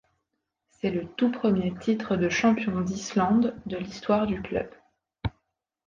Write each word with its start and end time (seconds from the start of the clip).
C'est 0.71 0.89
le 0.89 1.05
tout 1.05 1.31
premier 1.31 1.75
titre 1.79 2.15
de 2.17 2.27
champion 2.27 2.81
d'Islande 2.81 3.55
de 3.67 3.77
l'histoire 3.77 4.25
du 4.25 4.41
club. 4.41 4.67